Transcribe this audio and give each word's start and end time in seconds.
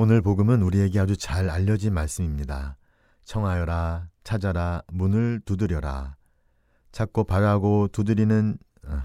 오늘 0.00 0.22
복음은 0.22 0.62
우리에게 0.62 1.00
아주 1.00 1.16
잘 1.16 1.50
알려진 1.50 1.92
말씀입니다. 1.92 2.76
청하여라, 3.24 4.06
찾아라, 4.22 4.80
문을 4.92 5.40
두드려라. 5.44 6.14
찾고 6.92 7.24
바라고 7.24 7.88
두드리는 7.88 8.56
어, 8.86 9.02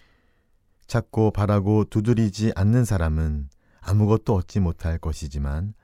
찾고 0.88 1.32
바라고 1.32 1.84
두드리지 1.84 2.52
않는 2.56 2.86
사람은 2.86 3.50
아무것도 3.82 4.34
얻지 4.34 4.60
못할 4.60 4.96
것이지만 4.96 5.74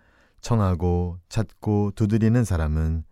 청하고 0.40 1.18
찾고 1.28 1.92
두드리는 1.94 2.42
사람은 2.42 3.04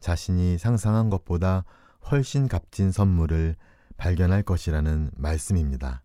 자신이 0.00 0.56
상상한 0.56 1.10
것보다 1.10 1.66
훨씬 2.10 2.48
값진 2.48 2.92
선물을 2.92 3.56
발견할 3.98 4.42
것이라는 4.42 5.10
말씀입니다. 5.18 6.02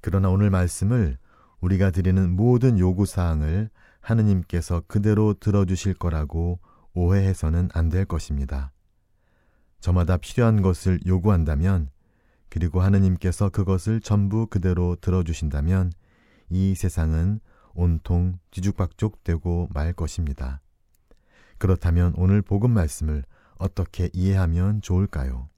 그러나 0.00 0.30
오늘 0.30 0.50
말씀을 0.50 1.18
우리가 1.66 1.90
드리는 1.90 2.30
모든 2.30 2.78
요구사항을 2.78 3.70
하느님께서 4.00 4.84
그대로 4.86 5.34
들어주실 5.34 5.94
거라고 5.94 6.60
오해해서는 6.94 7.70
안 7.74 7.88
될 7.88 8.04
것입니다. 8.04 8.70
저마다 9.80 10.16
필요한 10.16 10.62
것을 10.62 11.00
요구한다면, 11.06 11.90
그리고 12.50 12.82
하느님께서 12.82 13.48
그것을 13.48 14.00
전부 14.00 14.46
그대로 14.46 14.94
들어주신다면, 15.00 15.90
이 16.50 16.76
세상은 16.76 17.40
온통 17.74 18.38
뒤죽박죽 18.52 19.24
되고 19.24 19.68
말 19.74 19.92
것입니다. 19.92 20.60
그렇다면 21.58 22.14
오늘 22.16 22.42
복음 22.42 22.70
말씀을 22.70 23.24
어떻게 23.58 24.08
이해하면 24.12 24.82
좋을까요? 24.82 25.48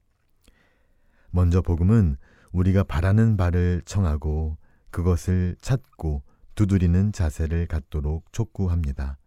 먼저 1.29 1.61
복음은 1.61 2.17
우리가 2.51 2.81
바라는 2.81 3.37
바를 3.37 3.83
청하고 3.85 4.57
그것을 4.91 5.55
찾고 5.61 6.23
두드리는 6.55 7.11
자세를 7.11 7.67
갖도록 7.67 8.31
촉구합니다. 8.31 9.17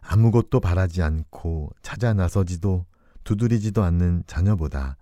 아무것도 0.00 0.60
바라지 0.60 1.02
않고 1.02 1.70
찾아 1.82 2.12
나서지도 2.12 2.86
두드리지도 3.24 3.82
않는 3.84 4.24
자녀보다 4.26 4.96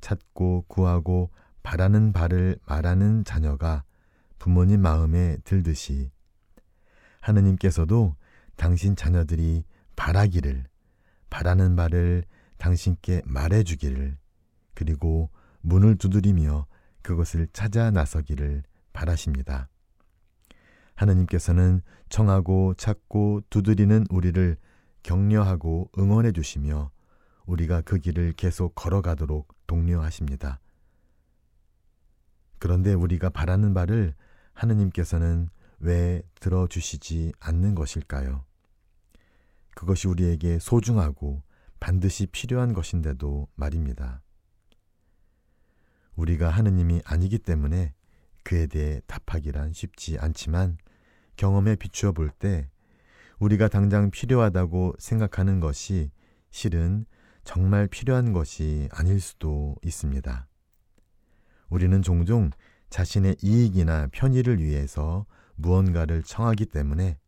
찾고 0.00 0.66
구하고 0.68 1.30
바라는 1.62 2.12
바를 2.12 2.58
말하는 2.66 3.24
자녀가 3.24 3.84
부모님 4.38 4.82
마음에 4.82 5.38
들듯이 5.44 6.10
하느님께서도 7.20 8.16
당신 8.56 8.96
자녀들이 8.96 9.64
바라기를 9.96 10.64
바라는 11.30 11.76
바를 11.76 12.24
당신께 12.58 13.22
말해주기를 13.24 14.18
그리고 14.74 15.30
문을 15.60 15.96
두드리며 15.96 16.66
그것을 17.02 17.48
찾아 17.52 17.90
나서기를 17.90 18.64
바라십니다. 18.92 19.68
하느님께서는 20.94 21.82
청하고 22.08 22.74
찾고 22.74 23.42
두드리는 23.50 24.06
우리를 24.10 24.56
격려하고 25.02 25.90
응원해 25.98 26.32
주시며 26.32 26.90
우리가 27.46 27.80
그 27.80 27.98
길을 27.98 28.32
계속 28.34 28.74
걸어가도록 28.74 29.54
독려하십니다. 29.66 30.60
그런데 32.58 32.94
우리가 32.94 33.30
바라는 33.30 33.74
바를 33.74 34.14
하느님께서는 34.52 35.48
왜 35.80 36.22
들어주시지 36.38 37.32
않는 37.40 37.74
것일까요? 37.74 38.44
그것이 39.74 40.06
우리에게 40.06 40.58
소중하고 40.60 41.42
반드시 41.80 42.26
필요한 42.26 42.72
것인데도 42.72 43.48
말입니다. 43.56 44.22
우리가 46.14 46.50
하느님이 46.50 47.02
아니기 47.04 47.38
때문에 47.38 47.94
그에 48.42 48.66
대해 48.66 49.00
답하기란 49.06 49.72
쉽지 49.72 50.18
않지만 50.18 50.78
경험에 51.36 51.76
비추어 51.76 52.12
볼 52.12 52.30
때 52.30 52.68
우리가 53.38 53.68
당장 53.68 54.10
필요하다고 54.10 54.94
생각하는 54.98 55.58
것이 55.58 56.10
실은 56.50 57.06
정말 57.44 57.88
필요한 57.88 58.32
것이 58.32 58.88
아닐 58.92 59.20
수도 59.20 59.74
있습니다. 59.82 60.46
우리는 61.68 62.02
종종 62.02 62.50
자신의 62.90 63.36
이익이나 63.42 64.08
편의를 64.12 64.62
위해서 64.62 65.26
무언가를 65.56 66.22
청하기 66.22 66.66
때문에 66.66 67.18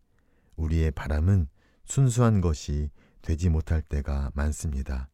우리의 0.57 0.93
바람은 0.93 1.49
순수한 1.85 2.41
것이 2.41 2.91
되지 3.23 3.49
못할 3.49 3.83
때가 3.83 4.31
많습니다. 4.35 5.09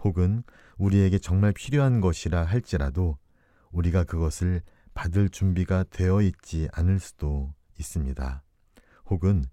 혹은 0.00 0.42
우리에게 0.76 1.18
정말 1.18 1.52
필요한 1.52 2.00
것이라 2.00 2.44
할지라도 2.44 3.16
우리가 3.70 4.04
그것을 4.04 4.62
받을 4.98 5.28
준비가 5.28 5.84
되어 5.84 6.22
있지 6.22 6.68
않을 6.72 6.98
수도 6.98 7.54
있습니다. 7.78 8.42
혹은 9.06 9.44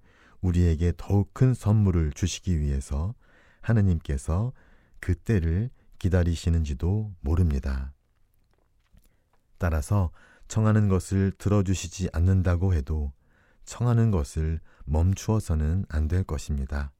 우리에게 0.41 0.91
더욱 0.97 1.35
큰 1.35 1.53
선물을 1.53 2.13
주시기 2.13 2.59
위해서 2.59 3.13
하느님께서 3.61 4.53
그 4.99 5.13
때를 5.13 5.69
기다리시는지도 5.99 7.13
모릅니다. 7.19 7.93
따라서 9.59 10.09
청하는 10.47 10.89
것을 10.89 11.31
들어주시지 11.37 12.09
않는다고 12.11 12.73
해도 12.73 13.13
청하는 13.65 14.09
것을 14.09 14.59
멈추어서는 14.85 15.85
안 15.89 16.07
될 16.07 16.23
것입니다. 16.23 16.91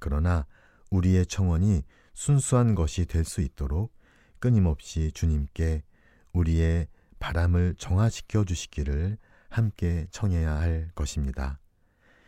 그러나 0.00 0.46
우리의 0.90 1.26
청원이 1.26 1.84
순수한 2.12 2.74
것이 2.74 3.06
될 3.06 3.24
수 3.24 3.40
있도록 3.40 3.94
끊임없이 4.40 5.12
주님께 5.12 5.84
우리의 6.32 6.88
바람을 7.24 7.76
정화시켜 7.78 8.44
주시기를 8.44 9.16
함께 9.48 10.06
청해야 10.10 10.56
할 10.56 10.90
것입니다. 10.94 11.58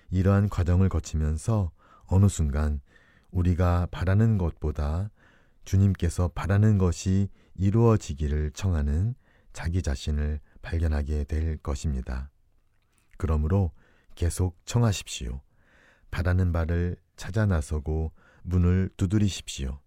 이러한 0.08 0.48
과정을 0.48 0.88
거치면서 0.88 1.70
어느 2.06 2.28
순간 2.30 2.80
우리가 3.30 3.88
바라는 3.90 4.38
것보다 4.38 5.10
주님께서 5.66 6.28
바라는 6.28 6.78
것이 6.78 7.28
이루어지기를 7.56 8.52
청하는 8.52 9.14
자기 9.52 9.82
자신을 9.82 10.40
발견하게 10.62 11.24
될 11.24 11.58
것입니다. 11.58 12.30
그러므로 13.18 13.72
계속 14.14 14.56
청하십시오. 14.64 15.42
바라는 16.10 16.52
바를 16.52 16.96
찾아 17.16 17.44
나서고 17.44 18.12
문을 18.44 18.88
두드리십시오. 18.96 19.78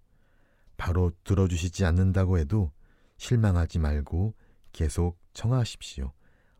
바로 0.78 1.12
들어주시지 1.24 1.84
않는다고 1.84 2.38
해도 2.38 2.72
실망하지 3.18 3.80
말고 3.80 4.36
계속 4.72 5.18
청하십시오. 5.34 6.12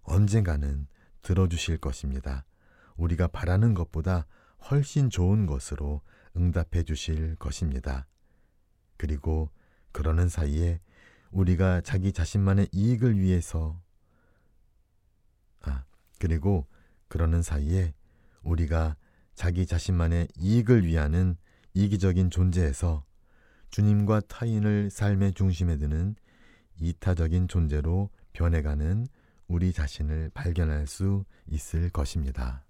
언젠가는 0.04 0.88
들어주실 1.22 1.78
것입니다. 1.78 2.46
우리가 2.96 3.28
바라는 3.28 3.74
것보다 3.74 4.26
훨씬 4.70 5.10
좋은 5.10 5.46
것으로 5.46 6.02
응답해 6.36 6.84
주실 6.84 7.36
것입니다. 7.36 8.08
그리고 8.98 9.50
그러는 9.92 10.30
사이에 10.30 10.80
우리가 11.32 11.82
자기 11.82 12.12
자신만의 12.12 12.70
이익을 12.72 13.20
위해서 13.20 13.80
아, 15.62 15.84
그리고 16.20 16.68
그러는 17.08 17.42
사이에 17.42 17.94
우리가 18.42 18.96
자기 19.36 19.66
자신만의 19.66 20.28
이익을 20.38 20.86
위하는 20.86 21.38
이기적인 21.74 22.30
존재에서 22.30 23.06
주님과 23.70 24.22
타인을 24.28 24.90
삶의 24.90 25.34
중심에 25.34 25.78
드는 25.78 26.16
이타적인 26.80 27.48
존재로 27.48 28.10
변해가는 28.34 29.08
우리 29.48 29.74
자신을 29.74 30.32
발견할 30.34 30.88
수 30.88 31.26
있을 31.48 31.90
것입니다. 31.90 32.64